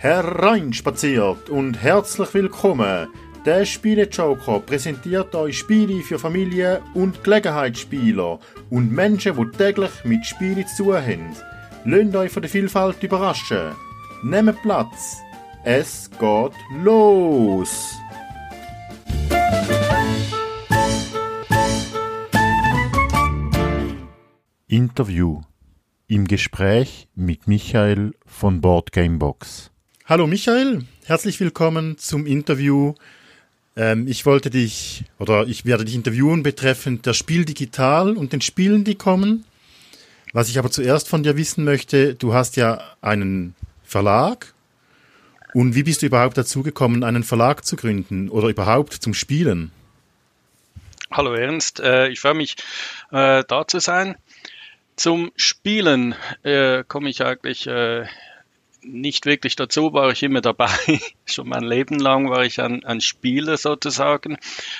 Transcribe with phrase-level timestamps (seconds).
[0.00, 3.08] Hereinspaziert und herzlich willkommen.
[3.44, 8.38] Der Spielejoker präsentiert euch Spiele für Familien und Gelegenheitsspieler
[8.70, 11.36] und Menschen, die täglich mit Spielen zu tun haben.
[11.84, 13.74] Lasst euch von der Vielfalt überraschen.
[14.22, 15.16] Nehmt Platz.
[15.64, 16.52] Es geht
[16.84, 17.92] los.
[24.68, 25.40] Interview
[26.06, 29.72] im Gespräch mit Michael von Board Gamebox.
[30.08, 32.94] Hallo Michael, herzlich willkommen zum Interview.
[33.76, 38.40] Ähm, ich wollte dich oder ich werde dich interviewen betreffend das Spiel digital und den
[38.40, 39.44] Spielen, die kommen.
[40.32, 44.54] Was ich aber zuerst von dir wissen möchte, du hast ja einen Verlag.
[45.52, 49.72] Und wie bist du überhaupt dazu gekommen, einen Verlag zu gründen oder überhaupt zum Spielen?
[51.10, 52.56] Hallo Ernst, äh, ich freue mich,
[53.12, 54.16] äh, da zu sein.
[54.96, 56.14] Zum Spielen
[56.44, 57.68] äh, komme ich eigentlich
[58.88, 60.70] nicht wirklich dazu, war ich immer dabei.
[61.26, 64.38] Schon mein Leben lang war ich ein, ein Spieler sozusagen.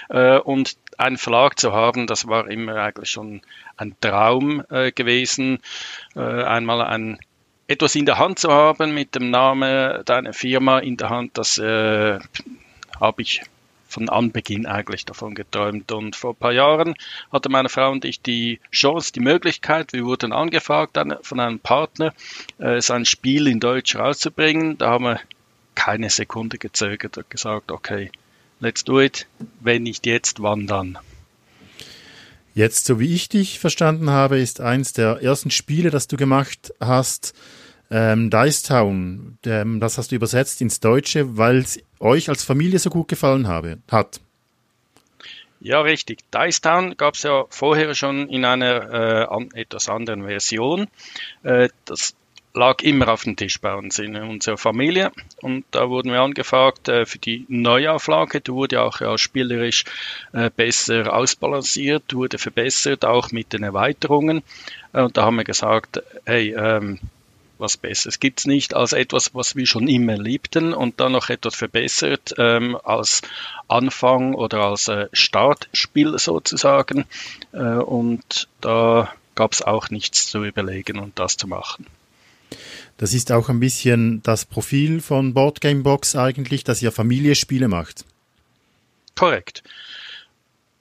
[0.09, 3.43] Äh, und einen Verlag zu haben, das war immer eigentlich schon
[3.77, 5.61] ein Traum äh, gewesen.
[6.17, 7.19] Äh, einmal ein
[7.69, 11.59] etwas in der Hand zu haben mit dem Namen deiner Firma in der Hand, das
[11.59, 12.19] äh,
[12.99, 13.43] habe ich
[13.89, 15.91] von Anbeginn eigentlich davon geträumt.
[15.91, 16.95] Und vor ein paar Jahren
[17.33, 22.15] hatte meine Frau und ich die Chance, die Möglichkeit, wir wurden angefragt von einem Partner,
[22.59, 24.79] äh, sein Spiel in Deutsch rauszubringen.
[24.79, 25.21] Da haben wir
[25.75, 28.11] keine Sekunde gezögert und gesagt, okay,
[28.61, 29.27] let's do it.
[29.61, 30.99] Wenn nicht jetzt, wann dann?
[32.55, 36.75] Jetzt, so wie ich dich verstanden habe, ist eins der ersten Spiele, das du gemacht
[36.81, 37.33] hast,
[37.91, 42.79] ähm, Dice Town, ähm, das hast du übersetzt ins Deutsche, weil es euch als Familie
[42.79, 44.21] so gut gefallen habe, hat.
[45.61, 46.21] Ja, richtig.
[46.31, 50.87] Dice Town gab es ja vorher schon in einer äh, an, etwas anderen Version.
[51.43, 52.15] Äh, das
[52.55, 56.89] lag immer auf dem Tisch bei uns in unserer Familie und da wurden wir angefragt
[56.89, 58.41] äh, für die Neuauflage.
[58.41, 59.85] Die wurde auch ja, spielerisch
[60.33, 64.43] äh, besser ausbalanciert, wurde verbessert, auch mit den Erweiterungen.
[64.93, 67.01] Äh, und da haben wir gesagt, hey, ähm,
[67.59, 71.29] was Besseres gibt es nicht als etwas, was wir schon immer liebten und dann noch
[71.29, 73.23] etwas verbessert ähm, als
[73.69, 77.05] Anfang oder als äh, Startspiel sozusagen.
[77.53, 81.87] Äh, und da gab es auch nichts zu überlegen und das zu machen.
[82.97, 88.05] Das ist auch ein bisschen das Profil von Boardgamebox eigentlich, dass ihr Familienspiele macht.
[89.15, 89.63] Korrekt.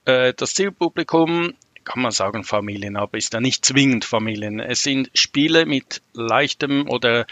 [0.05, 1.53] Äh, das Zielpublikum
[1.87, 4.59] kann man sagen Familien, aber ist ja nicht zwingend Familien.
[4.59, 7.25] Es sind Spiele mit leichtem oder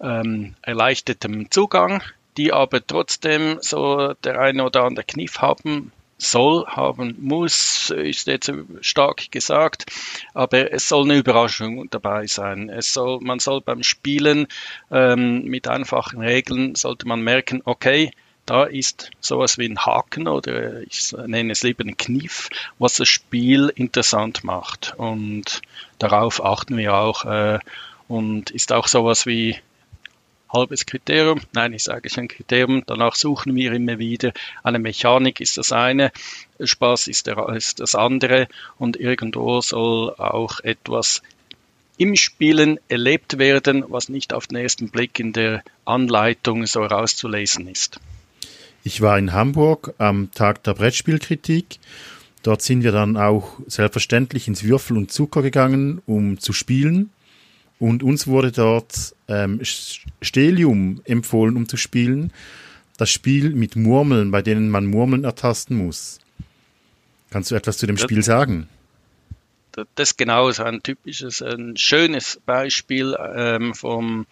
[0.00, 2.02] ähm, erleichtertem Zugang,
[2.38, 8.50] die aber trotzdem so der eine oder andere Kniff haben soll, haben muss, ist jetzt
[8.80, 9.84] stark gesagt,
[10.32, 12.70] aber es soll eine Überraschung dabei sein.
[12.70, 14.46] Es soll, man soll beim Spielen
[14.90, 18.10] ähm, mit einfachen Regeln sollte man merken, okay,
[18.48, 22.48] da ist sowas wie ein Haken oder ich nenne es lieber ein Kniff,
[22.78, 24.94] was das Spiel interessant macht.
[24.96, 25.60] Und
[25.98, 27.24] darauf achten wir auch.
[27.24, 27.58] Äh,
[28.08, 29.56] und ist auch sowas wie
[30.50, 31.42] halbes Kriterium.
[31.52, 32.82] Nein, ich sage ein Kriterium.
[32.86, 34.32] Danach suchen wir immer wieder.
[34.62, 36.10] Eine Mechanik ist das eine,
[36.58, 38.48] Spaß ist, der, ist das andere
[38.78, 41.22] und irgendwo soll auch etwas
[41.98, 47.68] im Spielen erlebt werden, was nicht auf den ersten Blick in der Anleitung so herauszulesen
[47.68, 48.00] ist.
[48.84, 51.78] Ich war in Hamburg am Tag der Brettspielkritik.
[52.42, 57.10] Dort sind wir dann auch selbstverständlich ins Würfel und Zucker gegangen, um zu spielen.
[57.78, 59.60] Und uns wurde dort ähm,
[60.22, 62.32] Stelium empfohlen, um zu spielen.
[62.96, 66.18] Das Spiel mit Murmeln, bei denen man Murmeln ertasten muss.
[67.30, 68.68] Kannst du etwas zu dem das, Spiel sagen?
[69.72, 74.26] Das ist genau so ein typisches, ein schönes Beispiel ähm, von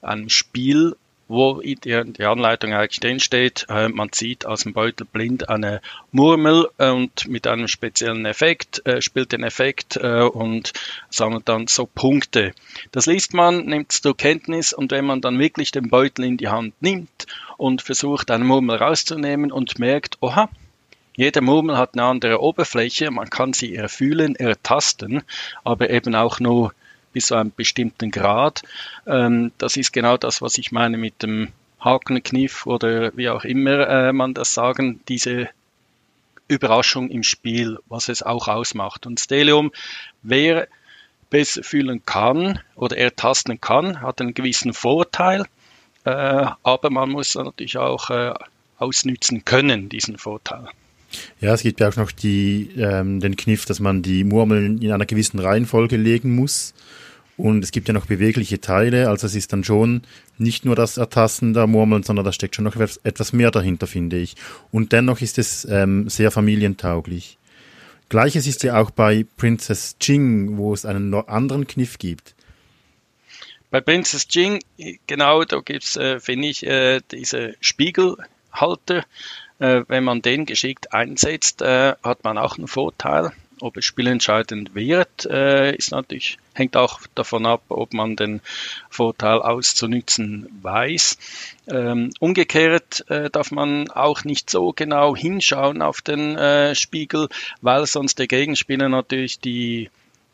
[0.00, 0.96] einem Spiel,
[1.28, 5.80] wo die, die Anleitung eigentlich drin steht, äh, man zieht aus dem Beutel blind eine
[6.10, 10.72] Murmel äh, und mit einem speziellen Effekt, äh, spielt den Effekt äh, und
[11.10, 12.52] sammelt dann so Punkte.
[12.92, 16.38] Das liest man, nimmt es zur Kenntnis und wenn man dann wirklich den Beutel in
[16.38, 17.26] die Hand nimmt
[17.58, 20.48] und versucht, eine Murmel rauszunehmen und merkt, oha,
[21.18, 25.22] jede Murmel hat eine andere Oberfläche, man kann sie erfühlen, ertasten,
[25.64, 26.72] aber eben auch nur
[27.18, 28.62] bis zu einem bestimmten Grad.
[29.04, 31.48] Ähm, das ist genau das, was ich meine mit dem
[31.80, 35.48] Hakenkniff oder wie auch immer äh, man das sagen, diese
[36.46, 39.04] Überraschung im Spiel, was es auch ausmacht.
[39.04, 39.72] Und Stelium,
[40.22, 40.68] wer
[41.28, 45.44] besser fühlen kann oder ertasten kann, hat einen gewissen Vorteil,
[46.04, 48.32] äh, aber man muss natürlich auch äh,
[48.78, 50.68] ausnützen können, diesen Vorteil.
[51.40, 54.92] Ja, es gibt ja auch noch die, ähm, den Kniff, dass man die Murmeln in
[54.92, 56.74] einer gewissen Reihenfolge legen muss
[57.38, 60.02] Und es gibt ja noch bewegliche Teile, also es ist dann schon
[60.38, 64.18] nicht nur das Ertasten der Murmeln, sondern da steckt schon noch etwas mehr dahinter, finde
[64.18, 64.34] ich.
[64.72, 67.38] Und dennoch ist es ähm, sehr familientauglich.
[68.08, 72.34] Gleiches ist ja auch bei Princess Ching, wo es einen anderen Kniff gibt.
[73.70, 74.58] Bei Princess Ching,
[75.06, 79.04] genau, da gibt's, äh, finde ich, äh, diese Spiegelhalter.
[79.60, 83.30] Äh, wenn man den geschickt einsetzt, äh, hat man auch einen Vorteil
[83.60, 88.40] ob es spielentscheidend wird, äh, ist natürlich, hängt auch davon ab, ob man den
[88.90, 91.18] Vorteil auszunützen weiß.
[91.68, 97.28] Ähm, umgekehrt äh, darf man auch nicht so genau hinschauen auf den äh, Spiegel,
[97.60, 99.90] weil sonst der Gegenspieler natürlich die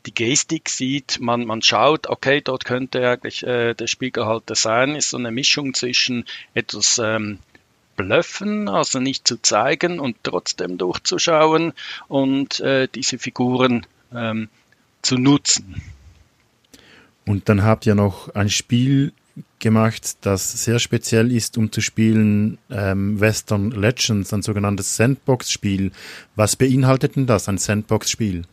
[0.07, 5.11] die Gestik sieht, man, man schaut, okay, dort könnte eigentlich äh, der Spiegelhalter sein, ist
[5.11, 7.39] so eine Mischung zwischen etwas ähm,
[7.97, 11.73] Blöffen, also nicht zu zeigen und trotzdem durchzuschauen
[12.09, 14.49] und äh, diese Figuren ähm,
[15.03, 15.81] zu nutzen.
[17.27, 19.13] Und dann habt ihr noch ein Spiel
[19.59, 25.91] gemacht, das sehr speziell ist, um zu spielen, ähm, Western Legends, ein sogenanntes Sandbox-Spiel.
[26.37, 28.45] Was beinhaltet denn das, ein Sandbox-Spiel?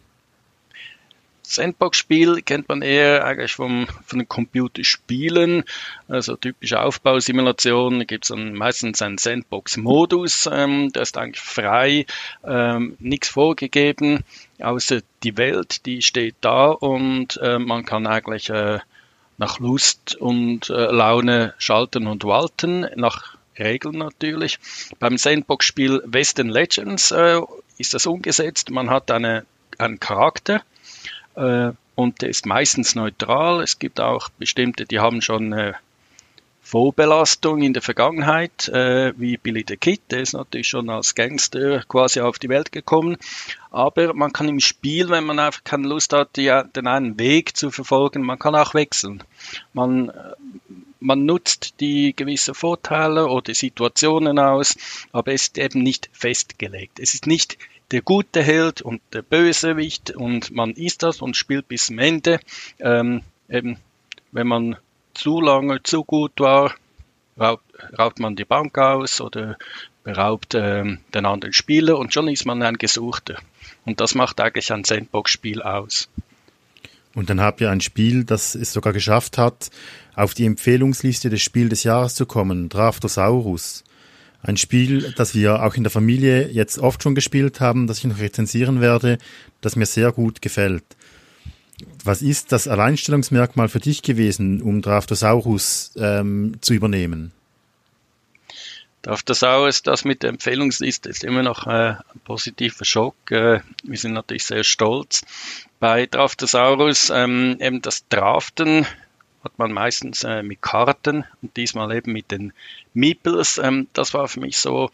[1.51, 5.65] Sandbox-Spiel kennt man eher eigentlich vom, von den Computerspielen,
[6.07, 12.06] also typische Aufbausimulation, gibt es meistens einen Sandbox-Modus, ähm, der ist eigentlich frei,
[12.45, 14.24] ähm, nichts vorgegeben,
[14.62, 18.80] außer die Welt, die steht da und äh, man kann eigentlich äh,
[19.38, 24.57] nach Lust und äh, Laune schalten und walten, nach Regeln natürlich.
[25.00, 27.42] Beim Sandbox-Spiel Western Legends äh,
[27.77, 28.69] ist das umgesetzt.
[28.71, 29.45] Man hat eine,
[29.77, 30.62] einen Charakter,
[31.36, 33.62] äh, und der ist meistens neutral.
[33.62, 35.75] Es gibt auch bestimmte, die haben schon eine
[36.72, 41.83] Vorbelastung in der Vergangenheit, äh, wie Billy the Kid, der ist natürlich schon als Gangster
[41.88, 43.18] quasi auf die Welt gekommen.
[43.72, 47.57] Aber man kann im Spiel, wenn man einfach keine Lust hat, ja, den einen Weg
[47.57, 49.22] zu verfolgen, man kann auch wechseln.
[49.74, 50.13] Man, äh,
[51.01, 54.78] man nutzt die gewisse Vorteile oder Situationen aus,
[55.12, 57.00] aber es ist eben nicht festgelegt.
[57.00, 57.57] Es ist nicht
[57.91, 62.39] der gute Held und der Bösewicht und man ist das und spielt bis zum Ende.
[62.79, 63.77] Ähm, eben,
[64.31, 64.77] wenn man
[65.13, 66.73] zu lange zu gut war,
[67.39, 67.65] raubt,
[67.97, 69.57] raubt man die Bank aus oder
[70.03, 73.38] beraubt ähm, den anderen Spieler und schon ist man ein Gesuchter.
[73.85, 76.09] Und das macht eigentlich ein Sandbox-Spiel aus.
[77.13, 79.69] Und dann habt ihr ein Spiel, das es sogar geschafft hat,
[80.15, 83.83] auf die Empfehlungsliste des Spiel des Jahres zu kommen, Draftosaurus.
[84.43, 88.05] Ein Spiel, das wir auch in der Familie jetzt oft schon gespielt haben, das ich
[88.05, 89.19] noch rezensieren werde,
[89.61, 90.83] das mir sehr gut gefällt.
[92.03, 97.31] Was ist das Alleinstellungsmerkmal für dich gewesen, um Draftosaurus ähm, zu übernehmen?
[99.03, 103.15] Draftosaurus, das mit der Empfehlungsliste ist immer noch äh, ein positiver Schock.
[103.31, 105.23] Äh, wir sind natürlich sehr stolz.
[105.79, 108.85] Bei Draftosaurus ähm, eben das Draften
[109.43, 112.53] hat man meistens äh, mit Karten und diesmal eben mit den
[112.93, 113.57] Meeples.
[113.57, 114.89] Ähm, das war für mich so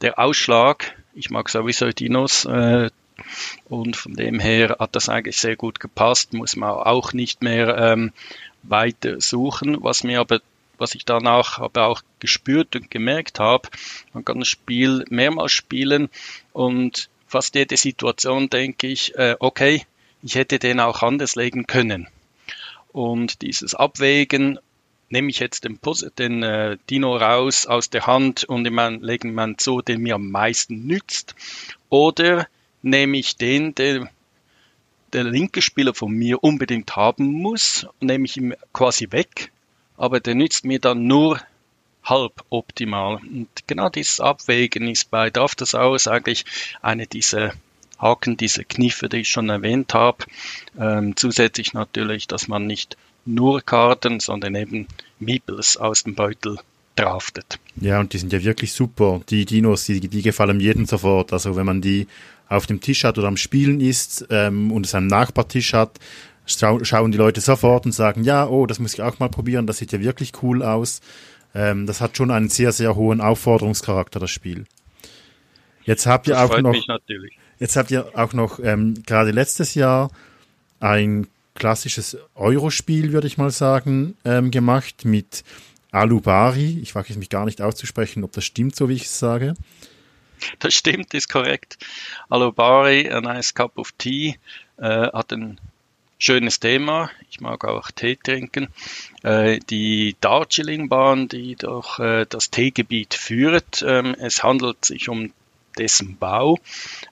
[0.00, 0.94] der Ausschlag.
[1.14, 2.90] Ich mag sowieso Dinos äh,
[3.66, 6.32] und von dem her hat das eigentlich sehr gut gepasst.
[6.32, 8.12] Muss man auch nicht mehr ähm,
[8.62, 9.82] weiter suchen.
[9.82, 10.40] Was mir aber
[10.78, 13.68] was ich danach aber auch gespürt und gemerkt habe,
[14.12, 16.10] man kann das Spiel mehrmals spielen
[16.52, 19.86] und fast jede Situation denke ich, äh, okay,
[20.22, 22.08] ich hätte den auch anders legen können.
[22.96, 24.58] Und dieses Abwägen,
[25.10, 25.78] nehme ich jetzt den,
[26.18, 30.86] den äh, Dino raus aus der Hand und lege man so, den mir am meisten
[30.86, 31.34] nützt,
[31.90, 32.48] oder
[32.80, 34.10] nehme ich den, der
[35.12, 39.52] der linke Spieler von mir unbedingt haben muss, nehme ich ihn quasi weg,
[39.98, 41.38] aber der nützt mir dann nur
[42.02, 43.16] halb optimal.
[43.16, 46.46] Und genau dieses Abwägen ist bei Draftosaurus eigentlich
[46.80, 47.52] eine dieser
[47.98, 50.24] Haken, diese Kniffe, die ich schon erwähnt habe.
[50.78, 54.86] Ähm, zusätzlich natürlich, dass man nicht nur Karten, sondern eben
[55.18, 56.58] Meeples aus dem Beutel
[56.94, 57.58] draftet.
[57.80, 59.20] Ja, und die sind ja wirklich super.
[59.28, 61.32] Die Dinos, die, die gefallen jedem sofort.
[61.32, 62.06] Also wenn man die
[62.48, 65.98] auf dem Tisch hat oder am Spielen ist ähm, und es einen Nachbartisch hat,
[66.46, 69.78] schauen die Leute sofort und sagen, ja, oh, das muss ich auch mal probieren, das
[69.78, 71.00] sieht ja wirklich cool aus.
[71.54, 74.66] Ähm, das hat schon einen sehr, sehr hohen Aufforderungscharakter, das Spiel.
[75.84, 76.74] Jetzt habt ihr das auch noch,
[77.58, 80.10] jetzt habt ihr auch noch ähm, gerade letztes Jahr
[80.80, 85.42] ein klassisches Eurospiel, würde ich mal sagen, ähm, gemacht mit
[85.90, 86.78] Alubari.
[86.82, 89.54] Ich wage es mich gar nicht auszusprechen, ob das stimmt, so wie ich es sage.
[90.58, 91.78] Das stimmt, ist korrekt.
[92.28, 94.36] Alubari, a nice cup of tea,
[94.76, 95.58] äh, hat ein
[96.18, 97.10] schönes Thema.
[97.30, 98.68] Ich mag auch Tee trinken.
[99.22, 103.84] Äh, die Darjeeling-Bahn, die durch äh, das Teegebiet führt.
[103.86, 105.32] Ähm, es handelt sich um
[105.78, 106.58] dessen Bau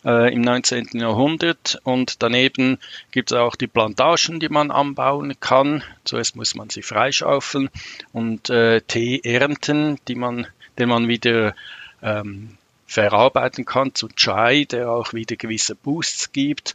[0.04, 0.88] äh, im 19.
[0.94, 1.80] Jahrhundert.
[1.84, 2.78] Und daneben
[3.10, 5.82] gibt es auch die Plantagen, die man anbauen kann.
[6.04, 7.70] Zuerst muss man sie freischaufeln
[8.12, 10.46] und äh, Tee ernten, die man,
[10.78, 11.54] den man wieder
[12.02, 12.56] ähm,
[12.86, 16.74] verarbeiten kann zu Chai, der auch wieder gewisse Boosts gibt.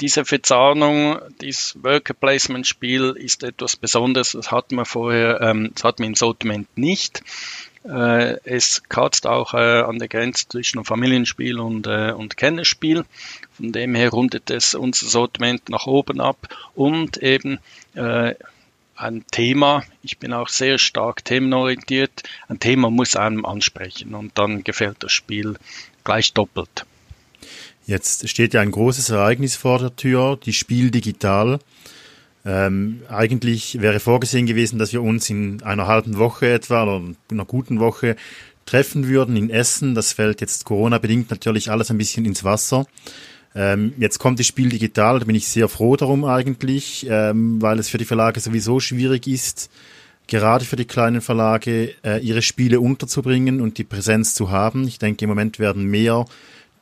[0.00, 4.32] Diese Verzahnung, dieses Worker Placement Spiel ist etwas Besonderes.
[4.32, 7.22] Das hatten wir vorher, ähm, das hatten wir im Sortiment nicht.
[7.84, 13.04] Äh, es kratzt auch äh, an der Grenze zwischen Familienspiel und, äh, und Kennerspiel.
[13.56, 17.58] Von dem her rundet es unser Sortiment nach oben ab und eben
[17.94, 24.64] ein Thema, ich bin auch sehr stark themenorientiert, ein Thema muss einem ansprechen und dann
[24.64, 25.56] gefällt das Spiel
[26.04, 26.86] gleich doppelt.
[27.86, 31.58] Jetzt steht ja ein großes Ereignis vor der Tür, die Spiel digital.
[32.44, 37.44] Ähm, eigentlich wäre vorgesehen gewesen, dass wir uns in einer halben Woche etwa oder einer
[37.44, 38.16] guten Woche
[38.66, 39.94] treffen würden in Essen.
[39.94, 42.86] Das fällt jetzt Corona-bedingt natürlich alles ein bisschen ins Wasser.
[43.54, 47.78] Ähm, jetzt kommt das Spiel digital, da bin ich sehr froh darum eigentlich, ähm, weil
[47.78, 49.70] es für die Verlage sowieso schwierig ist,
[50.26, 54.88] gerade für die kleinen Verlage äh, ihre Spiele unterzubringen und die Präsenz zu haben.
[54.88, 56.24] Ich denke, im Moment werden mehr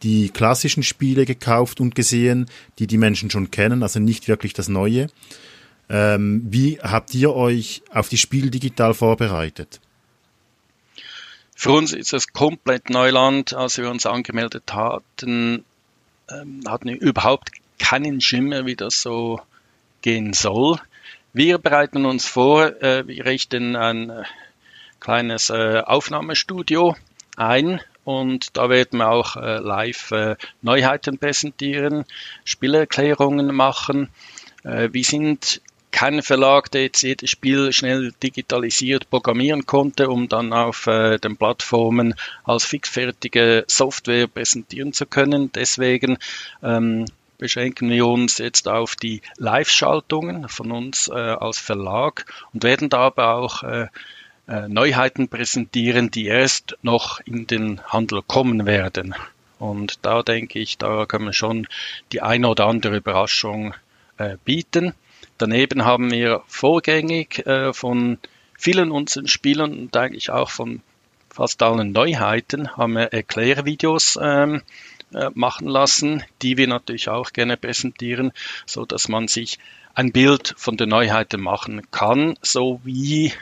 [0.03, 2.47] die klassischen Spiele gekauft und gesehen,
[2.79, 5.09] die die Menschen schon kennen, also nicht wirklich das Neue.
[5.89, 9.81] Ähm, wie habt ihr euch auf die Spiel digital vorbereitet?
[11.55, 13.53] Für uns ist es komplett Neuland.
[13.53, 15.65] Als wir uns angemeldet hatten,
[16.31, 19.41] ähm, hatten wir überhaupt keinen Schimmer, wie das so
[20.01, 20.79] gehen soll.
[21.33, 24.23] Wir bereiten uns vor, äh, wir richten ein äh,
[25.01, 26.97] kleines äh, Aufnahmestudio
[27.37, 32.05] ein und da werden wir auch äh, live äh, Neuheiten präsentieren,
[32.45, 34.09] Spielerklärungen machen.
[34.65, 40.53] Äh, wir sind kein Verlag, der jetzt jedes Spiel schnell digitalisiert programmieren konnte, um dann
[40.53, 42.15] auf äh, den Plattformen
[42.45, 45.51] als fixfertige Software präsentieren zu können.
[45.53, 46.19] Deswegen
[46.63, 47.07] ähm,
[47.39, 52.99] beschränken wir uns jetzt auf die Live-Schaltungen von uns äh, als Verlag und werden da
[52.99, 53.89] aber auch äh,
[54.69, 59.15] Neuheiten präsentieren, die erst noch in den Handel kommen werden.
[59.61, 61.69] Und da denke ich, da können wir schon
[62.13, 63.75] die eine oder andere Überraschung
[64.17, 64.95] äh, bieten.
[65.39, 68.19] Daneben haben wir vorgängig äh, von
[68.59, 70.83] vielen unseren Spielern und eigentlich auch von
[71.31, 74.63] fast allen Neuheiten haben wir Erklärvideos ähm,
[75.15, 78.33] äh, machen lassen, die wir natürlich auch gerne präsentieren,
[78.67, 79.59] so dass man sich
[79.95, 83.33] ein Bild von den Neuheiten machen kann, so wie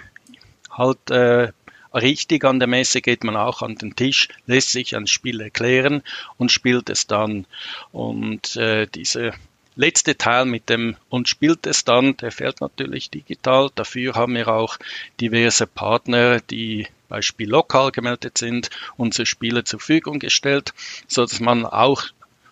[0.79, 1.53] halt äh,
[1.93, 6.03] richtig an der Messe geht man auch an den Tisch, lässt sich ein Spiel erklären
[6.37, 7.47] und spielt es dann.
[7.93, 9.33] Und äh, diese
[9.75, 13.71] letzte Teil mit dem und spielt es dann, der fällt natürlich digital.
[13.75, 14.77] Dafür haben wir auch
[15.21, 20.75] diverse Partner, die bei Spiel lokal gemeldet sind, unsere Spiele zur Verfügung gestellt,
[21.07, 22.05] so dass man auch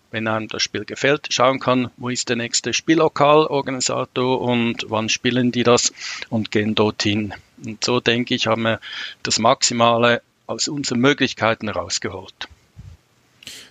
[0.09, 5.51] wenn einem das Spiel gefällt, schauen kann, wo ist der nächste Spiellokalorganisator und wann spielen
[5.51, 5.91] die das
[6.29, 7.33] und gehen dorthin.
[7.65, 8.79] Und so denke ich, haben wir
[9.23, 12.47] das Maximale aus unseren Möglichkeiten rausgeholt.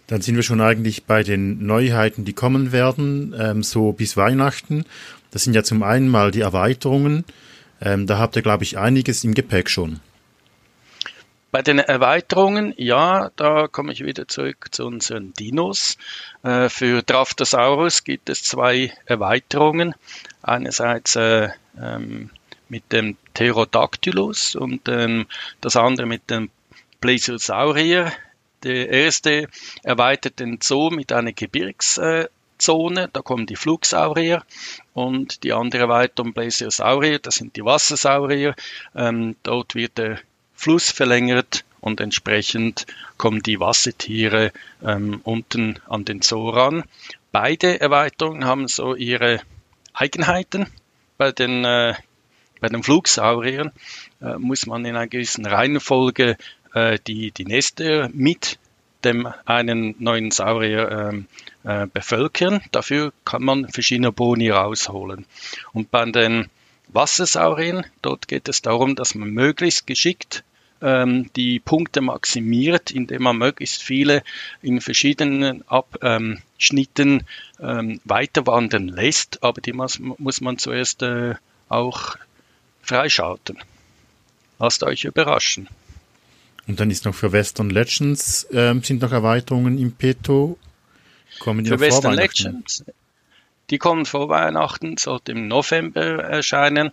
[0.06, 4.84] Dann sind wir schon eigentlich bei den Neuheiten, die kommen werden, ähm, so bis Weihnachten.
[5.30, 7.24] Das sind ja zum einen mal die Erweiterungen.
[7.80, 10.00] Ähm, da habt ihr, glaube ich, einiges im Gepäck schon.
[11.50, 15.96] Bei den Erweiterungen, ja, da komme ich wieder zurück zu unseren Dinos.
[16.42, 19.94] Äh, für Draftosaurus gibt es zwei Erweiterungen.
[20.42, 21.48] Einerseits äh,
[21.80, 22.30] ähm,
[22.68, 25.26] mit dem Pterodactylus und ähm,
[25.60, 26.48] das andere mit dem
[27.02, 28.10] Plesiosaurier.
[28.62, 29.48] Der erste
[29.82, 32.30] erweitert den Zoo mit einer Gebirgszone,
[33.12, 34.42] da kommen die Flugsaurier
[34.94, 38.54] und die andere Erweiterung Plesiosaurier, das sind die Wassersaurier.
[38.94, 40.18] Ähm, dort wird der
[40.54, 42.86] Fluss verlängert und entsprechend
[43.18, 44.50] kommen die Wassertiere
[44.82, 46.84] ähm, unten an den Zoo ran.
[47.32, 49.42] Beide Erweiterungen haben so ihre
[49.92, 50.68] Eigenheiten.
[51.18, 51.94] Bei den, äh,
[52.60, 53.72] bei den Flugsauriern
[54.20, 56.36] äh, muss man in einer gewissen Reihenfolge
[56.74, 58.58] äh, die, die Nester mit
[59.04, 61.26] dem einen neuen Saurier ähm,
[61.64, 62.60] äh, bevölkern.
[62.72, 65.26] Dafür kann man verschiedene Boni rausholen.
[65.72, 66.48] Und bei den
[66.88, 70.44] Wassersauriern, dort geht es darum, dass man möglichst geschickt
[70.82, 74.22] ähm, die Punkte maximiert, indem man möglichst viele
[74.62, 77.22] in verschiedenen Abschnitten
[77.60, 80.00] ähm, weiterwandern lässt, aber die muss,
[80.40, 81.34] man zuerst äh,
[81.68, 82.16] auch
[82.86, 83.58] freischalten.
[84.58, 85.68] Lasst euch überraschen.
[86.66, 90.58] Und dann ist noch für Western Legends ähm, sind noch Erweiterungen im Petto.
[91.38, 92.84] Kommen die für Western Legends,
[93.70, 96.92] die kommen vor Weihnachten, sollte im November erscheinen.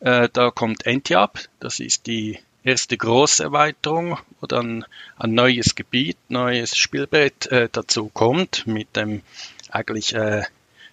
[0.00, 4.84] Äh, da kommt Entiab, das ist die erste große Erweiterung, wo dann
[5.18, 9.22] ein neues Gebiet, neues Spielbrett äh, dazu kommt, mit dem
[9.70, 10.42] eigentlich äh,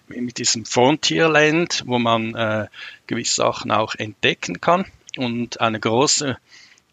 [0.08, 2.66] mit diesem Frontierland, wo man äh,
[3.06, 4.86] gewisse Sachen auch entdecken kann.
[5.16, 6.38] Und eine große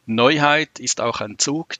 [0.05, 1.75] Neuheit ist auch ein Zug,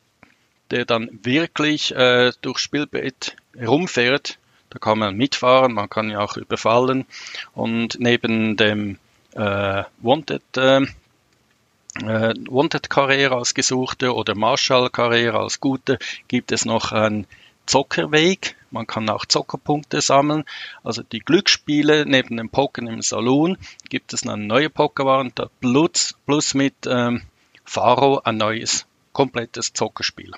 [0.72, 4.38] der dann wirklich äh, durch Spielbrett herumfährt.
[4.70, 7.06] Da kann man mitfahren, man kann ja auch überfallen.
[7.54, 8.98] Und neben dem
[9.34, 10.82] äh, Wanted äh,
[12.02, 17.26] äh, Wanted Karriere als Gesuchte oder Marshall Karriere als Gute gibt es noch einen
[17.66, 18.56] Zockerweg.
[18.76, 20.44] Man kann auch Zockerpunkte sammeln.
[20.84, 26.54] Also die Glücksspiele neben dem Pokern im Saloon gibt es eine neue Pokervariante plus, plus
[26.54, 27.22] mit ähm,
[27.64, 30.34] Faro ein neues komplettes Zockerspiel.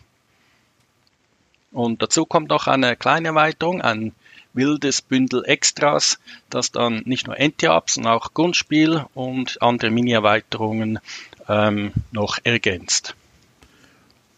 [1.71, 4.13] Und dazu kommt noch eine kleine Erweiterung, ein
[4.53, 6.19] wildes Bündel Extras,
[6.51, 10.99] das dann nicht nur NT-Ups, sondern auch Grundspiel und andere Mini-Erweiterungen
[11.49, 13.15] ähm, noch ergänzt.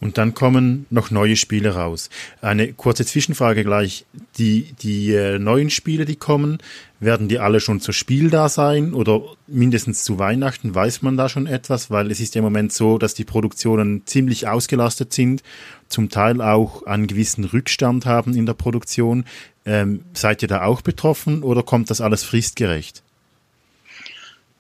[0.02, 2.10] Und dann kommen noch neue Spiele raus.
[2.42, 4.06] Eine kurze Zwischenfrage gleich.
[4.38, 6.60] Die, die äh, neuen Spiele, die kommen,
[7.02, 10.74] werden die alle schon zu Spiel da sein oder mindestens zu Weihnachten?
[10.74, 11.92] Weiß man da schon etwas?
[11.92, 15.44] Weil es ist ja im Moment so, dass die Produktionen ziemlich ausgelastet sind,
[15.90, 19.26] zum Teil auch einen gewissen Rückstand haben in der Produktion.
[19.66, 23.04] Ähm, seid ihr da auch betroffen oder kommt das alles fristgerecht?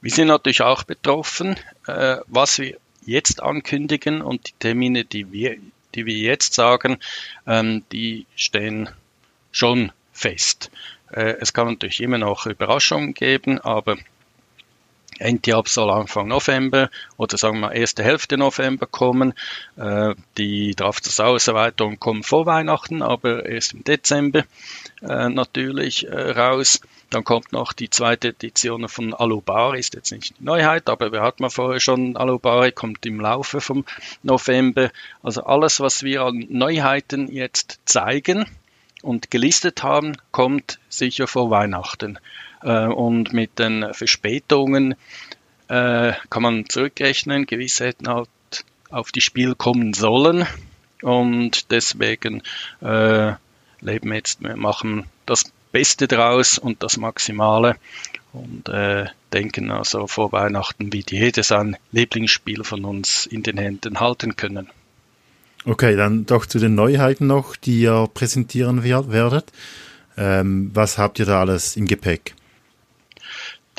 [0.02, 1.56] Wir sind natürlich auch betroffen.
[1.88, 2.78] Äh, was wir
[3.10, 5.58] jetzt ankündigen und die Termine, die wir,
[5.96, 6.98] die wir jetzt sagen,
[7.48, 8.90] ähm, die stehen
[9.52, 10.72] schon fest.
[11.12, 13.98] Äh, es kann natürlich immer noch Überraschungen geben, aber
[15.20, 19.34] NTAP soll Anfang November oder sagen wir erste Hälfte November kommen.
[19.78, 24.46] Äh, die Draft-Erweiterung kommt vor Weihnachten, aber erst im Dezember
[25.02, 26.82] äh, natürlich äh, raus.
[27.10, 31.22] Dann kommt noch die zweite Edition von Alubari, ist jetzt nicht die Neuheit, aber wir
[31.22, 33.84] hatten mal vorher schon Alubari, kommt im Laufe vom
[34.22, 34.92] November.
[35.24, 38.46] Also alles, was wir an Neuheiten jetzt zeigen
[39.02, 42.20] und gelistet haben, kommt sicher vor Weihnachten.
[42.62, 44.96] Äh, und mit den Verspätungen
[45.68, 48.30] äh, kann man zurückrechnen, gewisse hätten halt
[48.90, 50.46] auf die Spiel kommen sollen.
[51.02, 52.42] Und deswegen
[52.82, 53.34] äh,
[53.82, 57.76] leben jetzt, wir machen das Beste draus und das Maximale
[58.34, 64.00] und äh, denken also vor Weihnachten wird jedes ein Lieblingsspiel von uns in den Händen
[64.00, 64.68] halten können.
[65.66, 69.52] Okay, dann doch zu den Neuheiten noch, die ihr präsentieren werdet.
[70.18, 72.34] Ähm, was habt ihr da alles im Gepäck?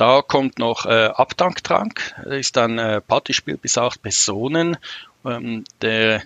[0.01, 1.11] Da kommt noch äh.
[1.15, 4.79] Das ist ein äh, Partyspiel bis acht Personen.
[5.27, 6.23] Ähm, der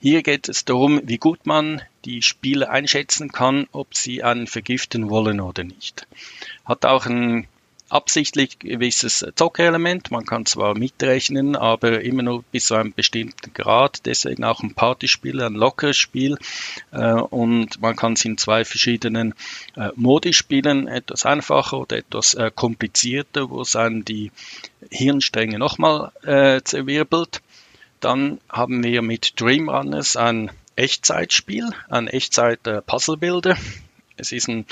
[0.00, 5.10] hier geht es darum, wie gut man die Spieler einschätzen kann, ob sie einen vergiften
[5.10, 6.06] wollen oder nicht.
[6.64, 7.48] Hat auch ein
[7.88, 10.10] absichtlich gewisses Zockerelement.
[10.10, 14.06] Man kann zwar mitrechnen, aber immer nur bis zu einem bestimmten Grad.
[14.06, 16.36] Deswegen auch ein Partyspiel, ein lockeres Spiel.
[16.90, 19.34] Äh, und man kann es in zwei verschiedenen
[19.76, 20.86] äh, Modi spielen.
[20.86, 24.30] Etwas einfacher oder etwas äh, komplizierter, wo es einen die
[24.90, 26.12] Hirnstränge nochmal
[26.64, 27.42] zerwirbelt.
[28.00, 33.56] Dann haben wir mit Dream Runners ein Echtzeitspiel, ein Echtzeit-Puzzlebilder.
[34.16, 34.66] Es ist ein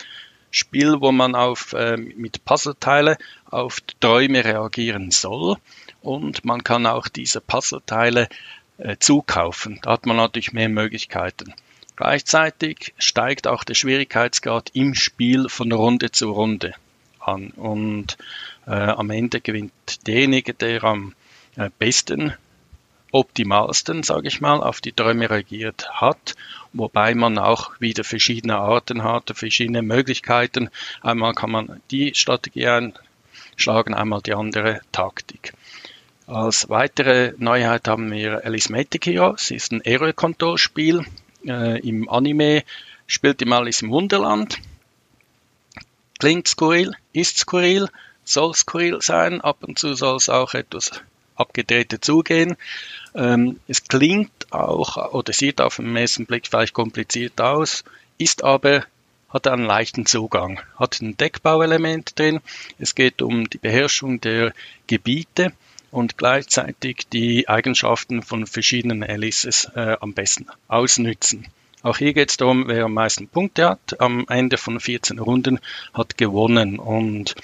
[0.56, 3.18] Spiel, wo man auf, äh, mit Puzzleteile
[3.50, 5.56] auf Träume reagieren soll
[6.02, 8.28] und man kann auch diese Puzzleteile
[8.78, 9.78] äh, zukaufen.
[9.82, 11.54] Da hat man natürlich mehr Möglichkeiten.
[11.96, 16.74] Gleichzeitig steigt auch der Schwierigkeitsgrad im Spiel von Runde zu Runde
[17.20, 18.16] an und
[18.66, 21.14] äh, am Ende gewinnt derjenige, der am
[21.56, 22.34] äh, besten
[23.16, 26.36] optimalsten, sage ich mal, auf die Träume reagiert hat,
[26.74, 30.68] wobei man auch wieder verschiedene Arten hat, verschiedene Möglichkeiten.
[31.00, 35.54] Einmal kann man die Strategie einschlagen, einmal die andere Taktik.
[36.26, 41.06] Als weitere Neuheit haben wir Alismatic Heroes, ist ein Aero-Control-Spiel.
[41.46, 42.64] Äh, Im Anime
[43.06, 44.58] spielt im Alice im Wunderland.
[46.18, 47.88] Klingt skurril, ist skurril,
[48.24, 51.00] soll skurril sein, ab und zu soll es auch etwas
[51.36, 52.56] abgedrehte zugehen.
[53.16, 57.82] Ähm, es klingt auch oder sieht auf den ersten Blick vielleicht kompliziert aus,
[58.18, 58.84] ist aber
[59.30, 62.40] hat einen leichten Zugang, hat ein Deckbauelement drin.
[62.78, 64.52] Es geht um die Beherrschung der
[64.86, 65.52] Gebiete
[65.90, 71.46] und gleichzeitig die Eigenschaften von verschiedenen Alices äh, am besten ausnützen.
[71.82, 74.00] Auch hier geht es darum, wer am meisten Punkte hat.
[74.00, 75.60] Am Ende von 14 Runden
[75.94, 76.78] hat gewonnen.
[76.78, 77.34] Und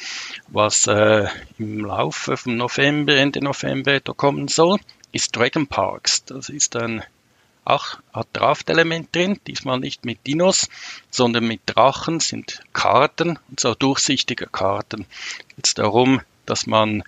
[0.48, 4.80] was äh, im Laufe vom November, Ende November da kommen soll,
[5.12, 6.24] ist Dragon Parks.
[6.24, 7.02] Das ist ein
[7.64, 10.68] auch hat Draftelement drin, diesmal nicht mit Dinos,
[11.10, 15.06] sondern mit Drachen, sind Karten, und zwar durchsichtige Karten.
[15.56, 17.04] Jetzt darum, dass man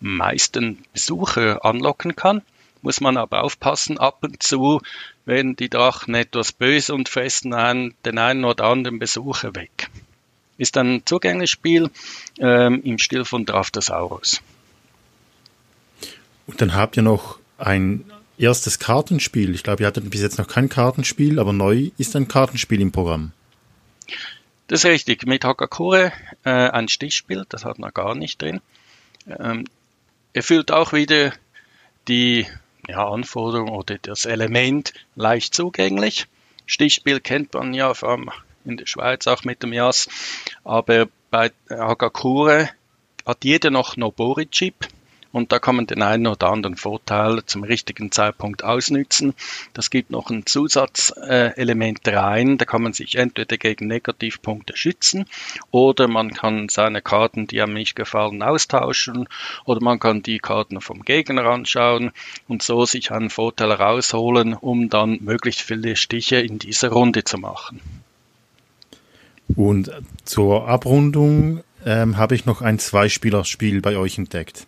[0.00, 2.42] meisten Besucher anlocken kann.
[2.82, 4.80] muss man aber aufpassen, ab und zu
[5.24, 9.88] werden die Drachen etwas böse und fressen einen, den einen oder anderen Besucher weg.
[10.58, 11.90] Ist ein zugängliches Spiel
[12.40, 14.42] ähm, im Stil von Draftosaurus.
[16.48, 18.04] Und dann habt ihr noch ein
[18.38, 19.54] erstes Kartenspiel.
[19.54, 22.92] Ich glaube, ihr hattet bis jetzt noch kein Kartenspiel, aber neu ist ein Kartenspiel im
[22.92, 23.32] Programm.
[24.66, 25.26] Das ist richtig.
[25.26, 26.12] Mit Hakakure
[26.44, 28.60] äh, ein Stichspiel, das hat man gar nicht drin.
[29.26, 29.64] Ähm,
[30.32, 31.32] erfüllt auch wieder
[32.08, 32.46] die
[32.88, 36.26] ja, Anforderung oder das Element leicht zugänglich.
[36.66, 38.30] Stichspiel kennt man ja vor allem
[38.64, 40.08] in der Schweiz auch mit dem JAS,
[40.64, 42.70] aber bei Hagakure
[43.26, 44.88] hat jeder noch Nobori-Chip
[45.32, 49.34] und da kann man den einen oder anderen Vorteil zum richtigen Zeitpunkt ausnützen.
[49.72, 55.24] Das gibt noch ein Zusatzelement rein, da kann man sich entweder gegen Negativpunkte schützen
[55.70, 59.28] oder man kann seine Karten, die einem nicht gefallen, austauschen
[59.64, 62.12] oder man kann die Karten vom Gegner anschauen
[62.48, 67.38] und so sich einen Vorteil rausholen, um dann möglichst viele Stiche in dieser Runde zu
[67.38, 67.80] machen.
[69.56, 69.90] Und
[70.24, 74.66] zur Abrundung ähm, habe ich noch ein Zweispielerspiel bei euch entdeckt.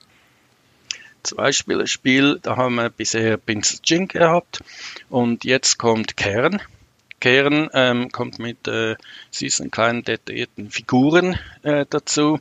[1.24, 4.62] Zwei-Spieler-Spiel, da haben wir bisher Pencil Jink gehabt
[5.08, 6.60] und jetzt kommt Kern.
[7.20, 8.96] Kern ähm, kommt mit äh,
[9.30, 12.38] süßen kleinen detaillierten Figuren äh, dazu.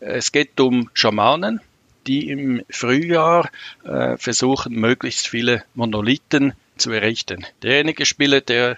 [0.00, 1.60] Es geht um Schamanen,
[2.06, 3.48] die im Frühjahr
[3.84, 7.46] äh, versuchen, möglichst viele Monolithen zu errichten.
[7.62, 8.76] Derjenige Spieler, der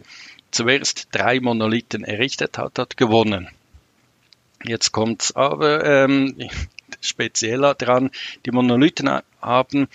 [0.50, 3.48] zuerst drei Monolithen errichtet hat, hat gewonnen.
[4.64, 6.36] Jetzt kommt's aber ähm,
[7.00, 8.10] spezieller dran.
[8.46, 9.10] Die Monolithen
[9.40, 9.88] haben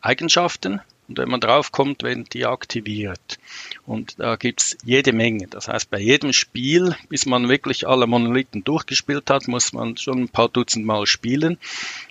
[0.00, 0.80] Eigenschaften
[1.12, 3.38] und wenn man draufkommt, werden die aktiviert.
[3.84, 5.46] Und da gibt's jede Menge.
[5.46, 10.22] Das heißt, bei jedem Spiel, bis man wirklich alle Monolithen durchgespielt hat, muss man schon
[10.22, 11.58] ein paar Dutzend Mal spielen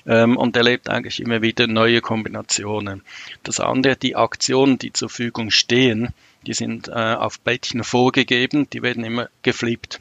[0.05, 3.01] ähm, und erlebt eigentlich immer wieder neue Kombinationen.
[3.41, 6.09] Das andere, die Aktionen, die zur Verfügung stehen,
[6.45, 9.99] die sind äh, auf Blättchen vorgegeben, die werden immer geflippt.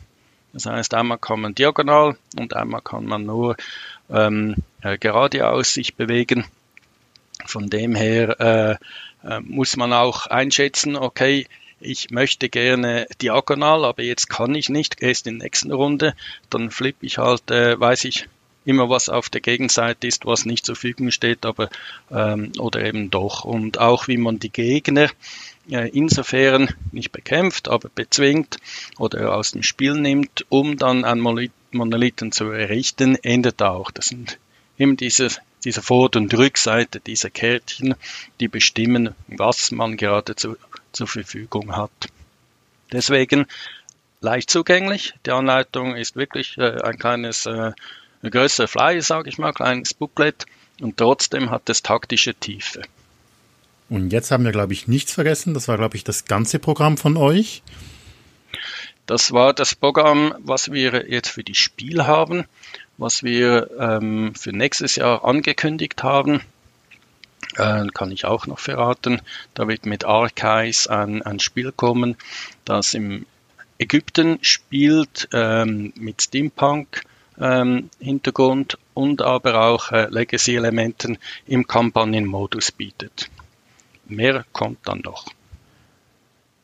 [0.53, 3.57] Das heißt, einmal kann man diagonal und einmal kann man nur
[4.13, 6.45] ähm, äh, geradeaus sich bewegen.
[7.47, 8.79] Von dem her
[9.25, 11.47] äh, äh, muss man auch einschätzen, okay,
[11.81, 16.15] ich möchte gerne diagonal, aber jetzt kann ich nicht, erst in der nächsten Runde,
[16.51, 18.29] dann flippe ich halt, äh, weiß ich
[18.65, 21.71] immer, was auf der Gegenseite ist, was nicht zur Verfügung steht, aber
[22.11, 23.45] ähm, oder eben doch.
[23.45, 25.09] Und auch wie man die Gegner
[25.69, 28.59] insofern nicht bekämpft, aber bezwingt
[28.99, 31.21] oder aus dem Spiel nimmt, um dann einen
[31.73, 33.91] Monolithen zu errichten, ändert auch.
[33.91, 34.39] Das sind
[34.79, 35.29] eben diese,
[35.65, 37.95] diese Vor- und Rückseite dieser Kärtchen,
[38.41, 40.57] die bestimmen, was man gerade zu,
[40.93, 41.91] zur Verfügung hat.
[42.93, 43.47] Deswegen
[44.21, 45.15] leicht zugänglich.
[45.27, 47.73] Die Anleitung ist wirklich äh, ein kleines, äh,
[48.23, 50.47] ein größer Flyer, sage ich mal, kleines Booklet
[50.81, 52.83] und trotzdem hat es taktische Tiefe.
[53.91, 55.53] Und jetzt haben wir, glaube ich, nichts vergessen.
[55.53, 57.63] Das war, glaube ich, das ganze Programm von euch.
[59.07, 62.45] Das war das Programm, was wir jetzt für die Spiel haben,
[62.99, 66.41] was wir ähm, für nächstes Jahr angekündigt haben.
[67.57, 69.21] Äh, kann ich auch noch verraten.
[69.55, 72.17] Da wird mit Archives ein, ein Spiel kommen,
[72.65, 73.27] das im
[73.79, 77.03] Ägypten spielt, ähm, mit Steampunk.
[77.41, 83.31] Ähm, Hintergrund und aber auch äh, Legacy-Elementen im Kampagnenmodus bietet.
[84.11, 85.27] Mehr kommt dann noch.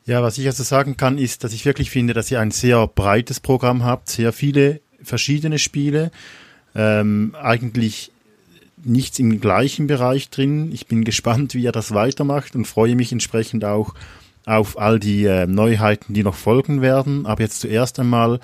[0.05, 2.87] Ja, was ich also sagen kann, ist, dass ich wirklich finde, dass ihr ein sehr
[2.87, 6.11] breites Programm habt, sehr viele verschiedene Spiele,
[6.75, 8.11] ähm, eigentlich
[8.83, 10.71] nichts im gleichen Bereich drin.
[10.71, 13.93] Ich bin gespannt, wie ihr das weitermacht und freue mich entsprechend auch
[14.45, 17.25] auf all die äh, Neuheiten, die noch folgen werden.
[17.25, 18.39] Aber jetzt zuerst einmal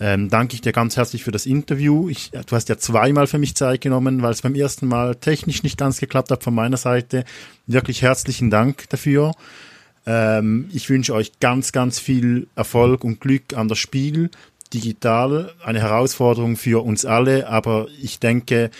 [0.00, 2.08] ähm, danke ich dir ganz herzlich für das Interview.
[2.08, 5.62] Ich, du hast ja zweimal für mich Zeit genommen, weil es beim ersten Mal technisch
[5.62, 7.24] nicht ganz geklappt hat von meiner Seite.
[7.66, 9.32] Wirklich herzlichen Dank dafür.
[10.06, 14.30] Ähm, ich wünsche euch ganz, ganz viel Erfolg und Glück an das Spiel.
[14.72, 18.70] Digital, eine Herausforderung für uns alle, aber ich denke,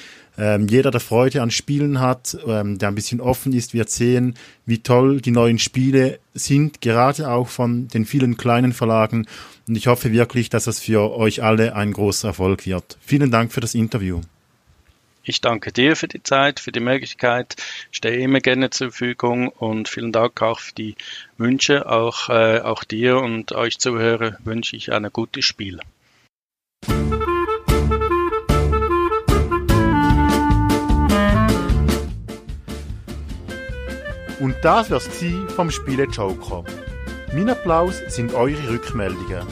[0.40, 4.36] ähm, jeder, der Freude an Spielen hat, ähm, der ein bisschen offen ist, wird sehen,
[4.64, 9.26] wie toll die neuen Spiele sind, gerade auch von den vielen kleinen Verlagen.
[9.68, 12.96] Und ich hoffe wirklich, dass es für euch alle ein großer Erfolg wird.
[13.02, 14.22] Vielen Dank für das Interview.
[15.22, 17.56] Ich danke dir für die Zeit, für die Möglichkeit,
[17.90, 20.94] stehe immer gerne zur Verfügung und vielen Dank auch für die
[21.36, 21.86] Wünsche.
[21.86, 25.80] Auch, äh, auch dir und euch Zuhörer wünsche ich ein gutes Spiel.
[34.62, 35.08] Das wär's
[35.56, 36.64] vom Spiele Joker.
[37.32, 39.46] Mein Applaus sind eure Rückmeldungen.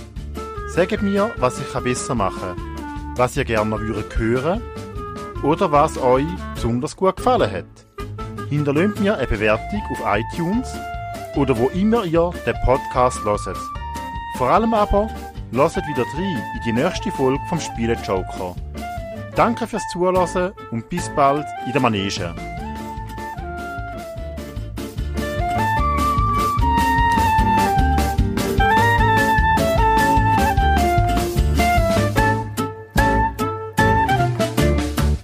[0.68, 4.60] Sagt mir, was ich besser machen kann, was ihr gerne hören
[5.42, 7.64] oder was euch besonders gut gefallen hat.
[8.50, 10.68] hinterlasst mir eine Bewertung auf iTunes
[11.36, 13.56] oder wo immer ihr den Podcast hört.
[14.36, 15.08] Vor allem aber
[15.52, 18.54] hört wieder rein in die nächste Folge vom Spiele Joker.
[19.34, 22.47] Danke fürs Zuhören und bis bald in der Manege.